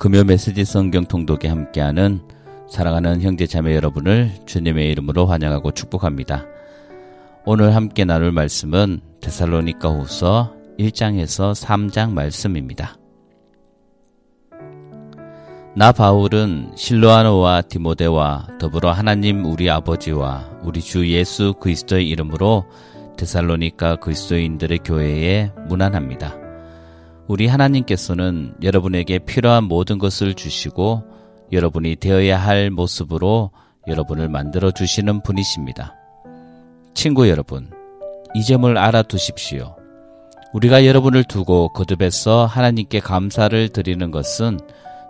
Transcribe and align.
금요 0.00 0.24
메시지 0.24 0.64
성경 0.64 1.04
통독에 1.04 1.46
함께하는 1.48 2.22
사랑하는 2.70 3.20
형제 3.20 3.46
자매 3.46 3.76
여러분을 3.76 4.32
주님의 4.46 4.90
이름으로 4.92 5.26
환영하고 5.26 5.72
축복합니다. 5.72 6.46
오늘 7.44 7.74
함께 7.74 8.06
나눌 8.06 8.32
말씀은 8.32 9.02
데살로니가 9.20 9.90
후서 9.90 10.54
1장에서 10.78 11.52
3장 11.54 12.12
말씀입니다. 12.12 12.96
나 15.76 15.92
바울은 15.92 16.72
실로아노와 16.76 17.60
디모데와 17.68 18.56
더불어 18.58 18.92
하나님 18.92 19.44
우리 19.44 19.68
아버지와 19.68 20.60
우리 20.62 20.80
주 20.80 21.06
예수 21.10 21.52
그리스도의 21.60 22.08
이름으로 22.08 22.64
데살로니가 23.18 23.96
그리스도인들의 23.96 24.78
교회에 24.78 25.52
문안합니다. 25.68 26.49
우리 27.30 27.46
하나님께서는 27.46 28.54
여러분에게 28.60 29.20
필요한 29.20 29.62
모든 29.62 29.98
것을 29.98 30.34
주시고 30.34 31.04
여러분이 31.52 31.94
되어야 31.94 32.36
할 32.36 32.70
모습으로 32.70 33.52
여러분을 33.86 34.28
만들어 34.28 34.72
주시는 34.72 35.22
분이십니다. 35.22 35.94
친구 36.92 37.28
여러분, 37.28 37.70
이 38.34 38.42
점을 38.42 38.76
알아두십시오. 38.76 39.76
우리가 40.52 40.84
여러분을 40.84 41.22
두고 41.22 41.72
거듭해서 41.72 42.46
하나님께 42.46 42.98
감사를 42.98 43.68
드리는 43.68 44.10
것은 44.10 44.58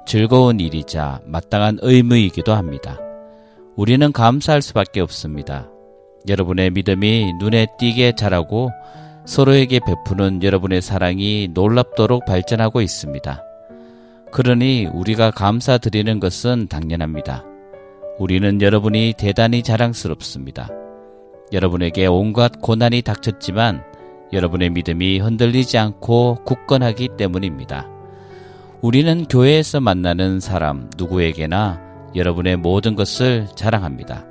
즐거운 0.05 0.61
일이자 0.61 1.23
마땅한 1.25 1.79
의무이기도 1.81 2.53
합니다. 2.53 2.99
우리는 3.77 4.13
감사할 4.13 4.61
수밖에 4.61 5.01
없습니다. 5.01 5.71
여러분의 6.29 6.71
믿음이 6.73 7.33
눈에 7.41 7.67
띄게 7.79 8.17
자라고 8.17 8.73
서로에게 9.31 9.79
베푸는 9.87 10.43
여러분의 10.43 10.83
사랑이 10.83 11.51
놀랍도록 11.55 12.25
발전하고 12.25 12.81
있습니다. 12.81 13.45
그러니 14.33 14.89
우리가 14.93 15.31
감사드리는 15.31 16.19
것은 16.19 16.67
당연합니다. 16.67 17.45
우리는 18.19 18.61
여러분이 18.61 19.15
대단히 19.17 19.63
자랑스럽습니다. 19.63 20.69
여러분에게 21.53 22.07
온갖 22.07 22.61
고난이 22.61 23.03
닥쳤지만 23.03 23.85
여러분의 24.33 24.71
믿음이 24.71 25.21
흔들리지 25.21 25.79
않고 25.79 26.43
굳건하기 26.45 27.11
때문입니다. 27.17 27.89
우리는 28.81 29.27
교회에서 29.27 29.81
만나는 29.81 30.41
사람 30.41 30.91
누구에게나 30.97 31.81
여러분의 32.17 32.57
모든 32.57 32.97
것을 32.97 33.47
자랑합니다. 33.55 34.30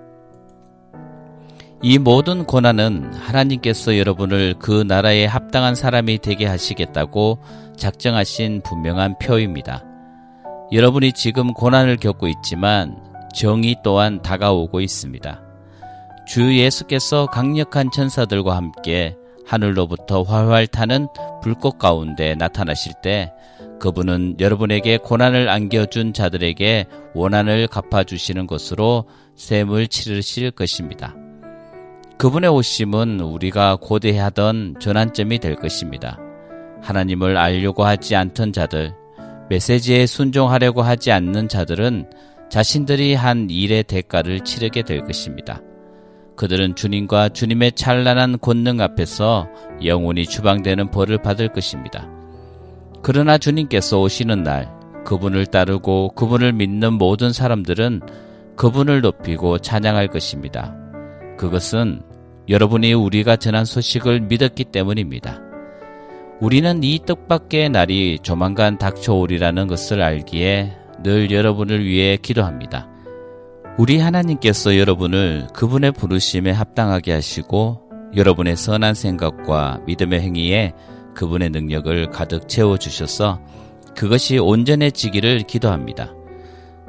이 1.82 1.98
모든 1.98 2.46
고난은 2.46 3.14
하나님께서 3.14 3.98
여러분을 3.98 4.56
그 4.60 4.84
나라에 4.86 5.26
합당한 5.26 5.76
사람이 5.76 6.20
되게 6.20 6.46
하시겠다고 6.46 7.40
작정하신 7.78 8.62
분명한 8.66 9.18
표입니다. 9.20 9.86
여러분이 10.74 11.14
지금 11.14 11.54
고난을 11.54 11.96
겪고 11.98 12.28
있지만 12.28 12.98
정의 13.34 13.78
또한 13.82 14.22
다가오고 14.22 14.82
있습니다. 14.82 15.42
주 16.28 16.58
예수께서 16.58 17.28
강력한 17.28 17.90
천사들과 17.92 18.58
함께 18.58 19.16
하늘로부터 19.46 20.24
활활 20.24 20.68
타는 20.68 21.08
불꽃 21.42 21.80
가운데 21.80 22.36
나타나실 22.36 22.94
때 23.02 23.32
그분은 23.80 24.36
여러분에게 24.42 24.98
고난을 24.98 25.48
안겨준 25.48 26.12
자들에게 26.12 26.88
원한을 27.16 27.68
갚아주시는 27.68 28.48
것으로 28.48 29.06
셈을 29.38 29.88
치르실 29.88 30.52
것입니다. 30.52 31.16
그분의 32.20 32.50
오심은 32.50 33.22
우리가 33.22 33.78
고대하던 33.78 34.76
전환점이 34.82 35.40
될 35.40 35.56
것입니다. 35.56 36.20
하나님을 36.82 37.38
알려고 37.38 37.86
하지 37.86 38.14
않던 38.14 38.52
자들, 38.52 38.94
메시지에 39.50 40.06
순종하려고 40.06 40.82
하지 40.82 41.14
않는 41.14 41.48
자들은 41.48 42.10
자신들이 42.50 43.16
한 43.16 43.48
일의 43.50 43.84
대가를 43.84 44.42
치르게 44.42 44.82
될 44.82 45.06
것입니다. 45.06 45.62
그들은 46.36 46.76
주님과 46.76 47.30
주님의 47.30 47.72
찬란한 47.72 48.38
권능 48.40 48.82
앞에서 48.82 49.48
영원히 49.86 50.26
추방되는 50.26 50.92
벌을 50.92 51.20
받을 51.20 51.48
것입니다. 51.48 52.10
그러나 53.02 53.38
주님께서 53.38 54.02
오시는 54.02 54.44
날, 54.44 54.70
그분을 55.06 55.46
따르고 55.46 56.10
그분을 56.16 56.52
믿는 56.52 56.96
모든 56.96 57.32
사람들은 57.32 58.02
그분을 58.58 59.00
높이고 59.00 59.60
찬양할 59.60 60.10
것입니다. 60.10 60.76
그것은 61.38 62.09
여러분이 62.50 62.94
우리가 62.94 63.36
전한 63.36 63.64
소식을 63.64 64.22
믿었기 64.22 64.66
때문입니다. 64.66 65.40
우리는 66.42 66.84
이 66.84 67.00
뜻밖의 67.06 67.70
날이 67.70 68.18
조만간 68.24 68.80
닥쳐오리라는 68.80 69.68
것을 69.68 70.02
알기에 70.02 70.76
늘 71.04 71.30
여러분을 71.30 71.86
위해 71.86 72.18
기도합니다. 72.18 72.90
우리 73.78 74.00
하나님께서 74.00 74.78
여러분을 74.78 75.48
그분의 75.54 75.92
부르심에 75.92 76.50
합당하게 76.50 77.14
하시고 77.14 77.84
여러분의 78.16 78.56
선한 78.56 78.96
생각과 78.96 79.82
믿음의 79.86 80.20
행위에 80.20 80.74
그분의 81.14 81.52
능력을 81.52 82.10
가득 82.10 82.50
채워주셔서 82.50 83.42
그것이 83.96 84.40
온전해지기를 84.40 85.44
기도합니다. 85.44 86.14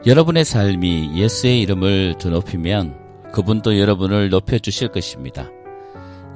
여러분의 0.06 0.46
삶이 0.46 1.12
예수의 1.16 1.60
이름을 1.60 2.14
드높이면 2.18 3.09
그분도 3.32 3.78
여러분을 3.78 4.30
높여주실 4.30 4.88
것입니다. 4.88 5.48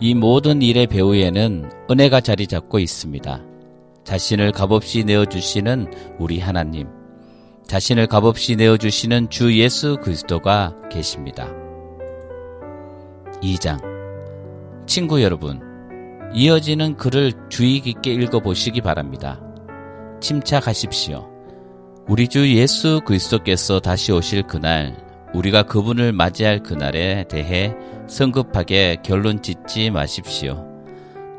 이 0.00 0.14
모든 0.14 0.62
일의 0.62 0.86
배후에는 0.86 1.70
은혜가 1.90 2.20
자리 2.20 2.46
잡고 2.46 2.78
있습니다. 2.78 3.42
자신을 4.04 4.52
값없이 4.52 5.04
내어주시는 5.04 6.16
우리 6.18 6.40
하나님, 6.40 6.88
자신을 7.66 8.06
값없이 8.06 8.56
내어주시는 8.56 9.30
주 9.30 9.58
예수 9.58 9.96
그리스도가 10.02 10.74
계십니다. 10.90 11.48
2장 13.42 13.80
친구 14.86 15.22
여러분, 15.22 15.60
이어지는 16.34 16.96
글을 16.96 17.32
주의 17.48 17.80
깊게 17.80 18.12
읽어보시기 18.12 18.80
바랍니다. 18.80 19.40
침착하십시오. 20.20 21.30
우리 22.08 22.28
주 22.28 22.54
예수 22.54 23.00
그리스도께서 23.04 23.80
다시 23.80 24.12
오실 24.12 24.42
그날 24.42 25.03
우리가 25.34 25.64
그분을 25.64 26.12
맞이할 26.12 26.62
그날에 26.62 27.24
대해 27.24 27.74
성급하게 28.06 28.98
결론 29.02 29.42
짓지 29.42 29.90
마십시오. 29.90 30.64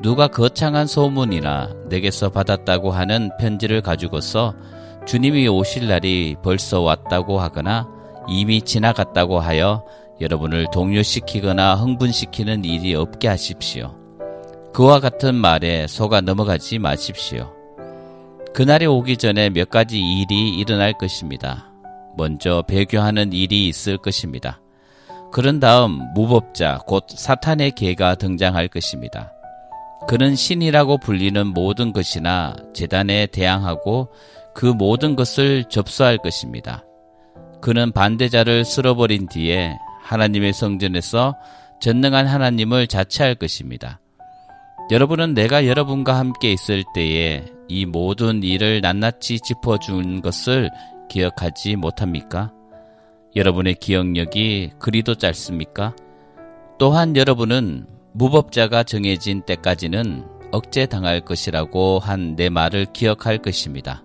누가 0.01 0.27
거창한 0.27 0.85
소문이나 0.85 1.69
내게서 1.89 2.29
받았다고 2.29 2.91
하는 2.91 3.31
편지를 3.39 3.81
가지고서 3.81 4.53
주님이 5.05 5.47
오실 5.47 5.87
날이 5.87 6.35
벌써 6.43 6.81
왔다고 6.81 7.39
하거나 7.39 7.87
이미 8.27 8.61
지나갔다고 8.61 9.39
하여 9.39 9.85
여러분을 10.19 10.67
동요시키거나 10.73 11.75
흥분시키는 11.75 12.65
일이 12.65 12.95
없게 12.95 13.27
하십시오. 13.27 13.95
그와 14.73 14.99
같은 14.99 15.35
말에 15.35 15.87
속아 15.87 16.21
넘어가지 16.21 16.79
마십시오. 16.79 17.53
그날이 18.53 18.85
오기 18.85 19.17
전에 19.17 19.49
몇 19.49 19.69
가지 19.69 19.99
일이 19.99 20.49
일어날 20.55 20.93
것입니다. 20.93 21.74
먼저 22.17 22.63
배교하는 22.67 23.33
일이 23.33 23.67
있을 23.67 23.97
것입니다. 23.97 24.61
그런 25.31 25.59
다음 25.59 26.13
무법자 26.13 26.79
곧 26.87 27.05
사탄의 27.09 27.71
개가 27.71 28.15
등장할 28.15 28.67
것입니다. 28.67 29.31
그는 30.07 30.35
신이라고 30.35 30.99
불리는 30.99 31.47
모든 31.47 31.91
것이나 31.91 32.55
재단에 32.73 33.25
대항하고 33.27 34.09
그 34.53 34.65
모든 34.65 35.15
것을 35.15 35.65
접수할 35.65 36.17
것입니다. 36.17 36.85
그는 37.61 37.91
반대자를 37.91 38.63
쓸어버린 38.63 39.27
뒤에 39.27 39.75
하나님의 40.03 40.53
성전에서 40.53 41.35
전능한 41.81 42.27
하나님을 42.27 42.87
자체할 42.87 43.35
것입니다. 43.35 43.99
여러분은 44.91 45.33
내가 45.33 45.65
여러분과 45.65 46.17
함께 46.17 46.53
있을 46.53 46.83
때에 46.93 47.45
이 47.67 47.85
모든 47.85 48.43
일을 48.43 48.81
낱낱이 48.81 49.39
짚어준 49.39 50.21
것을 50.21 50.69
기억하지 51.07 51.75
못합니까? 51.75 52.51
여러분의 53.35 53.75
기억력이 53.75 54.71
그리도 54.79 55.15
짧습니까? 55.15 55.95
또한 56.77 57.15
여러분은 57.15 57.87
무법자가 58.13 58.83
정해진 58.83 59.41
때까지는 59.41 60.25
억제당할 60.51 61.21
것이라고 61.21 61.99
한 61.99 62.35
내 62.35 62.49
말을 62.49 62.87
기억할 62.93 63.39
것입니다. 63.39 64.03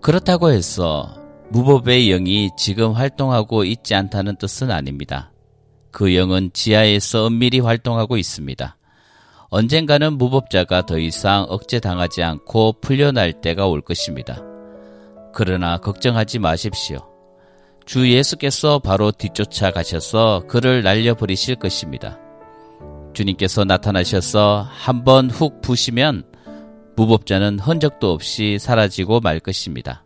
그렇다고 0.00 0.50
해서 0.50 1.14
무법의 1.50 2.08
영이 2.08 2.50
지금 2.56 2.92
활동하고 2.92 3.64
있지 3.64 3.94
않다는 3.94 4.36
뜻은 4.36 4.70
아닙니다. 4.70 5.32
그 5.90 6.16
영은 6.16 6.50
지하에서 6.52 7.28
은밀히 7.28 7.60
활동하고 7.60 8.16
있습니다. 8.16 8.76
언젠가는 9.50 10.18
무법자가 10.18 10.86
더 10.86 10.98
이상 10.98 11.46
억제당하지 11.48 12.24
않고 12.24 12.80
풀려날 12.80 13.40
때가 13.40 13.66
올 13.66 13.80
것입니다. 13.80 14.42
그러나 15.34 15.78
걱정하지 15.78 16.38
마십시오. 16.38 16.98
주 17.84 18.10
예수께서 18.10 18.78
바로 18.78 19.10
뒤쫓아 19.10 19.70
가셔서 19.70 20.44
그를 20.48 20.82
날려버리실 20.82 21.56
것입니다. 21.56 22.18
주님께서 23.12 23.64
나타나셔서 23.64 24.66
한 24.70 25.04
번 25.04 25.28
훅 25.30 25.60
부시면 25.60 26.24
무법자는 26.96 27.58
흔적도 27.58 28.12
없이 28.12 28.58
사라지고 28.58 29.20
말 29.20 29.40
것입니다. 29.40 30.04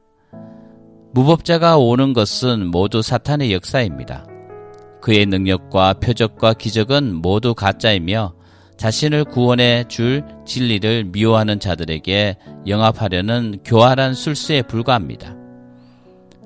무법자가 1.13 1.77
오는 1.79 2.13
것은 2.15 2.67
모두 2.67 3.03
사탄의 3.03 3.53
역사입니다. 3.53 4.27
그의 5.01 5.27
능력과 5.27 5.95
표적과 5.95 6.55
기적은 6.55 7.15
모두 7.15 7.55
가짜이며 7.55 8.35
자신을 8.79 9.25
구원해 9.25 9.85
줄 9.89 10.25
진리를 10.47 11.05
미워하는 11.07 11.59
자들에게 11.61 12.37
영합하려는 12.67 13.59
교활한 13.65 14.15
술수에 14.15 14.63
불과합니다. 14.63 15.37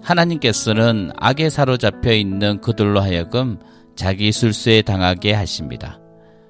하나님께서는 0.00 1.12
악에 1.16 1.50
사로잡혀 1.50 2.12
있는 2.12 2.60
그들로 2.60 3.00
하여금 3.00 3.58
자기 3.94 4.32
술수에 4.32 4.82
당하게 4.82 5.34
하십니다. 5.34 6.00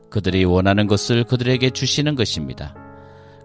그들이 0.08 0.44
원하는 0.44 0.86
것을 0.86 1.24
그들에게 1.24 1.70
주시는 1.70 2.14
것입니다. 2.14 2.74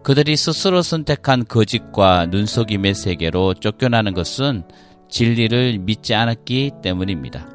그들이 0.03 0.37
스스로 0.37 0.81
선택한 0.81 1.45
거짓과 1.45 2.27
눈속임의 2.27 2.93
세계로 2.93 3.55
쫓겨나는 3.55 4.13
것은 4.13 4.63
진리를 5.09 5.79
믿지 5.79 6.13
않았기 6.13 6.71
때문입니다. 6.83 7.49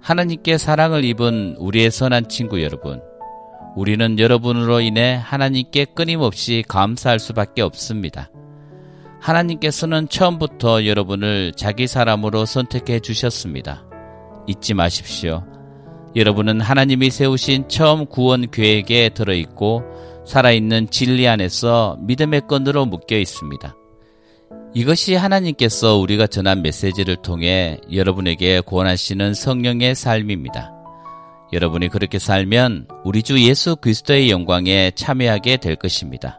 하나님께 0.00 0.58
사랑을 0.58 1.04
입은 1.04 1.56
우리의 1.58 1.90
선한 1.90 2.28
친구 2.28 2.62
여러분, 2.62 3.00
우리는 3.76 4.18
여러분으로 4.18 4.80
인해 4.80 5.20
하나님께 5.22 5.86
끊임없이 5.94 6.64
감사할 6.66 7.18
수밖에 7.18 7.62
없습니다. 7.62 8.30
하나님께서는 9.20 10.08
처음부터 10.08 10.86
여러분을 10.86 11.52
자기 11.56 11.86
사람으로 11.86 12.44
선택해 12.44 13.00
주셨습니다. 13.00 13.84
잊지 14.46 14.74
마십시오. 14.74 15.44
여러분은 16.16 16.60
하나님이 16.60 17.10
세우신 17.10 17.68
처음 17.68 18.06
구원 18.06 18.50
계획에 18.50 19.10
들어있고 19.10 19.82
살아있는 20.26 20.90
진리 20.90 21.28
안에서 21.28 21.98
믿음의 22.00 22.42
끈으로 22.48 22.86
묶여 22.86 23.16
있습니다. 23.16 23.74
이것이 24.74 25.14
하나님께서 25.14 25.96
우리가 25.96 26.26
전한 26.26 26.62
메시지를 26.62 27.16
통해 27.16 27.78
여러분에게 27.92 28.60
권하시는 28.60 29.34
성령의 29.34 29.94
삶입니다. 29.94 30.77
여러분이 31.52 31.88
그렇게 31.88 32.18
살면 32.18 32.88
우리 33.04 33.22
주 33.22 33.42
예수 33.42 33.76
그리스도의 33.76 34.30
영광에 34.30 34.92
참여하게 34.94 35.58
될 35.58 35.76
것입니다. 35.76 36.38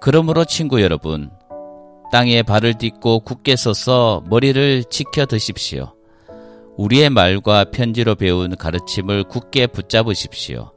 그러므로 0.00 0.44
친구 0.44 0.82
여러분, 0.82 1.30
땅에 2.12 2.42
발을 2.42 2.74
딛고 2.74 3.20
굳게 3.20 3.56
서서 3.56 4.22
머리를 4.28 4.84
지켜 4.90 5.26
드십시오. 5.26 5.94
우리의 6.76 7.10
말과 7.10 7.64
편지로 7.64 8.14
배운 8.14 8.56
가르침을 8.56 9.24
굳게 9.24 9.68
붙잡으십시오. 9.68 10.72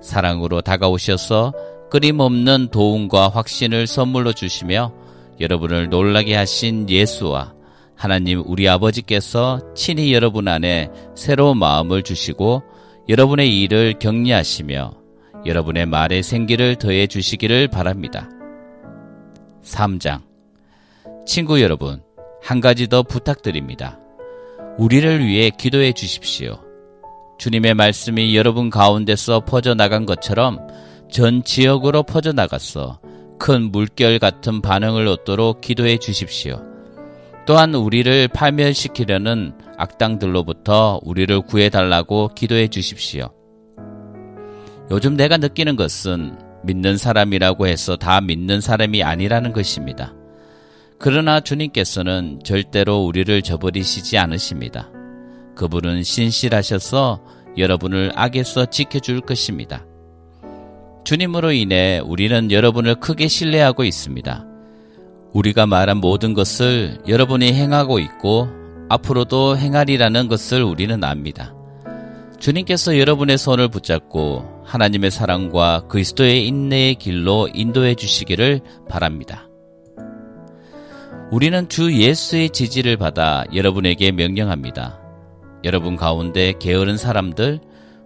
사랑으로 0.00 0.60
다가오셔서 0.60 1.52
끊임없는 1.90 2.68
도움과 2.68 3.28
확신을 3.28 3.86
선물로 3.86 4.32
주시며 4.32 4.92
여러분을 5.40 5.88
놀라게 5.88 6.34
하신 6.34 6.88
예수와 6.88 7.54
하나님 7.96 8.42
우리 8.44 8.68
아버지께서 8.68 9.60
친히 9.74 10.12
여러분 10.12 10.48
안에 10.48 10.90
새로운 11.14 11.58
마음을 11.58 12.02
주시고 12.02 12.62
여러분의 13.08 13.60
일을 13.60 13.98
격려하시며 13.98 14.94
여러분의 15.44 15.84
말에 15.86 16.22
생기를 16.22 16.76
더해 16.76 17.06
주시기를 17.06 17.68
바랍니다. 17.68 18.28
3장 19.62 20.22
친구 21.26 21.60
여러분, 21.60 22.02
한 22.42 22.60
가지 22.60 22.88
더 22.88 23.02
부탁드립니다. 23.02 23.98
우리를 24.78 25.26
위해 25.26 25.50
기도해 25.50 25.92
주십시오. 25.92 26.60
주님의 27.38 27.74
말씀이 27.74 28.36
여러분 28.36 28.70
가운데서 28.70 29.40
퍼져나간 29.40 30.06
것처럼 30.06 30.58
전 31.10 31.44
지역으로 31.44 32.04
퍼져나갔어 32.04 33.00
큰 33.38 33.70
물결 33.70 34.18
같은 34.18 34.62
반응을 34.62 35.06
얻도록 35.08 35.60
기도해 35.60 35.98
주십시오. 35.98 36.73
또한 37.46 37.74
우리를 37.74 38.28
파멸시키려는 38.28 39.52
악당들로부터 39.76 41.00
우리를 41.02 41.42
구해달라고 41.42 42.30
기도해 42.34 42.68
주십시오. 42.68 43.30
요즘 44.90 45.16
내가 45.16 45.36
느끼는 45.36 45.76
것은 45.76 46.38
믿는 46.64 46.96
사람이라고 46.96 47.66
해서 47.66 47.96
다 47.96 48.20
믿는 48.20 48.60
사람이 48.60 49.02
아니라는 49.02 49.52
것입니다. 49.52 50.14
그러나 50.98 51.40
주님께서는 51.40 52.40
절대로 52.44 53.04
우리를 53.04 53.42
저버리시지 53.42 54.16
않으십니다. 54.16 54.90
그분은 55.54 56.02
신실하셔서 56.02 57.22
여러분을 57.58 58.12
악에서 58.14 58.66
지켜줄 58.66 59.20
것입니다. 59.20 59.84
주님으로 61.04 61.52
인해 61.52 62.00
우리는 62.02 62.50
여러분을 62.50 62.94
크게 62.96 63.28
신뢰하고 63.28 63.84
있습니다. 63.84 64.53
우리가 65.34 65.66
말한 65.66 65.98
모든 65.98 66.32
것을 66.32 66.98
여러분이 67.08 67.52
행하고 67.52 67.98
있고 67.98 68.48
앞으로도 68.88 69.58
행하리라는 69.58 70.28
것을 70.28 70.62
우리는 70.62 71.02
압니다. 71.02 71.54
주님께서 72.38 72.98
여러분의 72.98 73.36
손을 73.36 73.68
붙잡고 73.68 74.62
하나님의 74.64 75.10
사랑과 75.10 75.86
그리스도의 75.88 76.46
인내의 76.46 76.94
길로 76.96 77.48
인도해 77.52 77.94
주시기를 77.94 78.60
바랍니다. 78.88 79.48
우리는 81.30 81.68
주 81.68 81.92
예수의 81.92 82.50
지지를 82.50 82.96
받아 82.96 83.44
여러분에게 83.52 84.12
명령합니다. 84.12 85.00
여러분 85.64 85.96
가운데 85.96 86.52
게으른 86.60 86.96
사람들, 86.96 87.60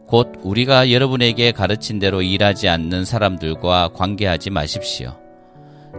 곧 0.07 0.33
우리가 0.43 0.91
여러분에게 0.91 1.53
가르친 1.53 1.99
대로 1.99 2.23
일하지 2.23 2.69
않는 2.69 3.05
사람들과 3.05 3.89
관계하지 3.89 4.51
마십시오. 4.51 5.28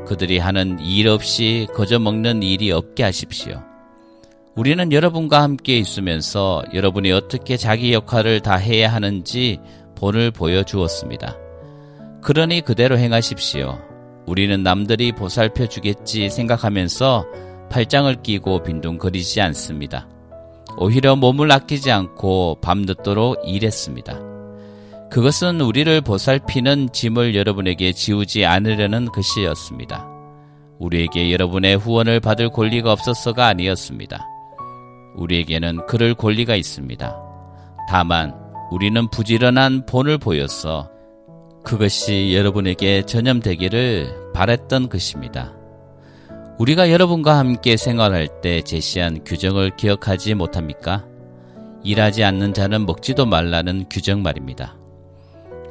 그들이 0.05 0.39
하는 0.39 0.79
일 0.79 1.07
없이 1.07 1.67
거저 1.73 1.99
먹는 1.99 2.43
일이 2.43 2.71
없게 2.71 3.03
하십시오. 3.03 3.61
우리는 4.55 4.91
여러분과 4.91 5.41
함께 5.41 5.77
있으면서 5.77 6.63
여러분이 6.73 7.11
어떻게 7.11 7.55
자기 7.55 7.93
역할을 7.93 8.41
다 8.41 8.55
해야 8.55 8.91
하는지 8.91 9.59
본을 9.95 10.31
보여주었습니다. 10.31 11.37
그러니 12.21 12.61
그대로 12.61 12.97
행하십시오. 12.97 13.79
우리는 14.25 14.61
남들이 14.61 15.11
보살펴 15.11 15.67
주겠지 15.67 16.29
생각하면서 16.29 17.25
팔짱을 17.69 18.21
끼고 18.21 18.63
빈둥거리지 18.63 19.41
않습니다. 19.41 20.07
오히려 20.77 21.15
몸을 21.15 21.51
아끼지 21.51 21.91
않고 21.91 22.59
밤늦도록 22.61 23.41
일했습니다. 23.45 24.28
그것은 25.09 25.59
우리를 25.59 26.01
보살피는 26.01 26.89
짐을 26.93 27.33
여러분에게 27.33 27.93
지우지 27.93 28.45
않으려는 28.45 29.07
것이었습니다. 29.07 30.07
우리에게 30.77 31.31
여러분의 31.33 31.77
후원을 31.77 32.19
받을 32.19 32.49
권리가 32.49 32.91
없었어가 32.91 33.47
아니었습니다. 33.47 34.25
우리에게는 35.15 35.87
그럴 35.87 36.13
권리가 36.13 36.55
있습니다. 36.55 37.17
다만 37.89 38.35
우리는 38.71 39.09
부지런한 39.09 39.87
본을 39.87 40.19
보여서 40.19 40.89
그것이 41.63 42.35
여러분에게 42.35 43.01
전염되기를 43.01 44.31
바랬던 44.33 44.89
것입니다. 44.89 45.53
우리가 46.59 46.91
여러분과 46.91 47.37
함께 47.37 47.77
생활할 47.77 48.41
때 48.41 48.61
제시한 48.61 49.23
규정을 49.23 49.75
기억하지 49.75 50.35
못합니까? 50.35 51.05
일하지 51.83 52.23
않는 52.23 52.53
자는 52.53 52.85
먹지도 52.85 53.25
말라는 53.25 53.85
규정 53.89 54.21
말입니다. 54.21 54.78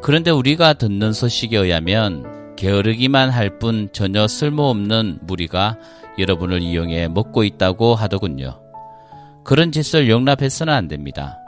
그런데 0.03 0.31
우리가 0.31 0.75
듣는 0.75 1.13
소식에 1.13 1.57
의하면 1.57 2.55
게으르기만 2.57 3.31
할 3.31 3.59
뿐 3.59 3.89
전혀 3.93 4.27
쓸모없는 4.27 5.21
무리가 5.23 5.77
여러분을 6.19 6.61
이용해 6.63 7.09
먹고 7.09 7.45
있다고 7.45 7.95
하더군요. 7.95 8.61
그런 9.45 9.73
짓을 9.73 10.09
용납해서는 10.09 10.73
안 10.73 10.89
됩니다. 10.89 11.39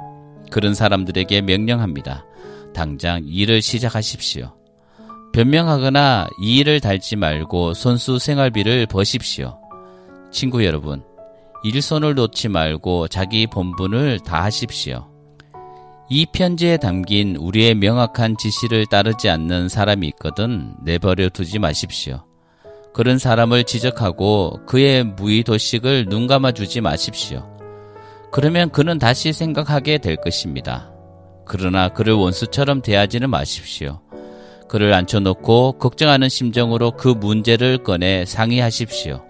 그런 0.50 0.74
사람들에게 0.74 1.42
명령합니다. 1.42 2.24
당장 2.74 3.22
일을 3.26 3.62
시작하십시오. 3.62 4.52
변명하거나 5.32 6.28
이 6.42 6.58
일을 6.58 6.80
달지 6.80 7.16
말고 7.16 7.74
손수 7.74 8.18
생활비를 8.18 8.86
버십시오. 8.86 9.58
친구 10.32 10.64
여러분, 10.64 11.02
일손을 11.62 12.14
놓지 12.14 12.48
말고 12.48 13.08
자기 13.08 13.46
본분을 13.46 14.20
다 14.20 14.42
하십시오. 14.44 15.08
이 16.12 16.26
편지에 16.26 16.76
담긴 16.76 17.36
우리의 17.36 17.76
명확한 17.76 18.36
지시를 18.36 18.86
따르지 18.86 19.30
않는 19.30 19.68
사람이 19.68 20.08
있거든 20.08 20.74
내버려 20.82 21.28
두지 21.28 21.60
마십시오. 21.60 22.24
그런 22.92 23.16
사람을 23.16 23.62
지적하고 23.62 24.66
그의 24.66 25.04
무의 25.04 25.44
도식을 25.44 26.06
눈 26.08 26.26
감아 26.26 26.50
주지 26.50 26.80
마십시오. 26.80 27.48
그러면 28.32 28.70
그는 28.70 28.98
다시 28.98 29.32
생각하게 29.32 29.98
될 29.98 30.16
것입니다. 30.16 30.92
그러나 31.46 31.88
그를 31.90 32.14
원수처럼 32.14 32.82
대하지는 32.82 33.30
마십시오. 33.30 34.00
그를 34.68 34.92
앉혀놓고 34.92 35.78
걱정하는 35.78 36.28
심정으로 36.28 36.92
그 36.96 37.06
문제를 37.06 37.84
꺼내 37.84 38.24
상의하십시오. 38.24 39.29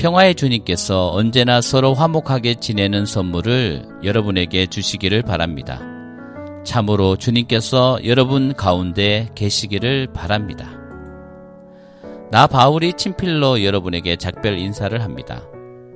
평화의 0.00 0.34
주님께서 0.34 1.10
언제나 1.12 1.60
서로 1.60 1.92
화목하게 1.92 2.54
지내는 2.54 3.04
선물을 3.04 3.84
여러분에게 4.02 4.64
주시기를 4.64 5.20
바랍니다. 5.20 5.78
참으로 6.64 7.16
주님께서 7.16 7.98
여러분 8.06 8.54
가운데 8.54 9.28
계시기를 9.34 10.06
바랍니다. 10.14 10.70
나 12.30 12.46
바울이 12.46 12.94
친필로 12.94 13.62
여러분에게 13.62 14.16
작별 14.16 14.58
인사를 14.58 14.98
합니다. 15.02 15.42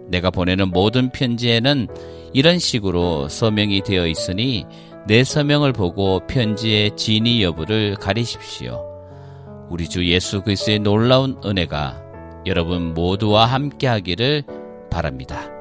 내가 0.08 0.28
보내는 0.30 0.68
모든 0.68 1.08
편지에는 1.08 1.88
이런 2.34 2.58
식으로 2.58 3.30
서명이 3.30 3.84
되어 3.84 4.06
있으니 4.06 4.66
내 5.06 5.24
서명을 5.24 5.72
보고 5.72 6.20
편지의 6.26 6.94
진위 6.96 7.42
여부를 7.42 7.94
가리십시오. 7.94 8.84
우리 9.70 9.88
주 9.88 10.06
예수 10.06 10.42
그리스도의 10.42 10.80
놀라운 10.80 11.38
은혜가 11.42 12.03
여러분 12.46 12.94
모두와 12.94 13.46
함께 13.46 13.86
하기를 13.86 14.44
바랍니다. 14.90 15.53